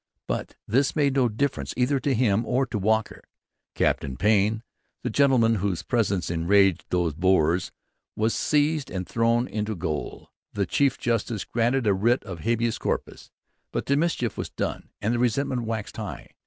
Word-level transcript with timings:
But 0.25 0.55
this 0.67 0.95
made 0.95 1.13
no 1.13 1.29
difference 1.29 1.75
either 1.77 1.99
to 1.99 2.15
him 2.15 2.43
or 2.43 2.65
to 2.65 2.79
Walker. 2.79 3.23
Captain 3.75 4.17
Payne, 4.17 4.63
the 5.03 5.11
gentleman 5.11 5.57
whose 5.57 5.83
presence 5.83 6.31
enraged 6.31 6.85
these 6.89 7.13
boors, 7.13 7.71
was 8.15 8.33
seized 8.33 8.89
and 8.89 9.07
thrown 9.07 9.47
into 9.47 9.75
gaol. 9.75 10.31
The 10.53 10.65
chief 10.65 10.97
justice 10.97 11.45
granted 11.45 11.85
a 11.85 11.93
writ 11.93 12.23
of 12.23 12.39
habeas 12.39 12.79
corpus. 12.79 13.29
But 13.71 13.85
the 13.85 13.95
mischief 13.95 14.39
was 14.39 14.49
done 14.49 14.89
and 15.01 15.19
resentment 15.19 15.65
waxed 15.65 15.97
high. 15.97 16.31